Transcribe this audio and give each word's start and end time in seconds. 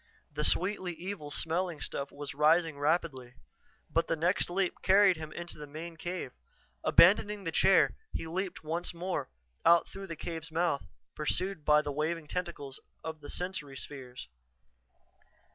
The 0.31 0.43
sweetly 0.43 0.93
evil 0.95 1.29
smelling 1.29 1.79
stuff 1.79 2.11
was 2.11 2.33
rising 2.33 2.79
rapidly. 2.79 3.35
But 3.91 4.07
the 4.07 4.15
next 4.15 4.49
leap 4.49 4.81
carried 4.81 5.15
him 5.15 5.31
into 5.31 5.59
the 5.59 5.67
main 5.67 5.95
cave. 5.95 6.31
Abandoning 6.83 7.43
the 7.43 7.51
chair, 7.51 7.95
he 8.11 8.25
leaped 8.25 8.63
once 8.63 8.95
more, 8.95 9.29
out 9.63 9.87
through 9.87 10.07
the 10.07 10.15
cave's 10.15 10.51
mouth, 10.51 10.87
pursued 11.13 11.63
by 11.63 11.83
the 11.83 11.91
waving 11.91 12.25
tentacles 12.27 12.79
of 13.03 13.19
the 13.21 13.29
sensory 13.29 13.77
spheres. 13.77 14.27